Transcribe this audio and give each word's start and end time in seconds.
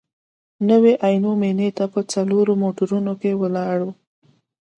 نوي 0.69 0.93
عینو 1.05 1.31
مېنې 1.41 1.69
ته 1.77 1.85
په 1.93 1.99
څلورو 2.13 2.53
موټرونو 2.63 3.13
کې 3.21 3.31
ولاړو. 3.41 3.89